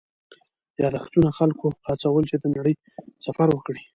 یادښتونه 0.81 1.29
خلکو 1.37 1.65
هڅول 1.87 2.23
چې 2.29 2.35
د 2.39 2.43
نړۍ 2.55 2.73
سفر 3.25 3.47
وکړي. 3.51 3.81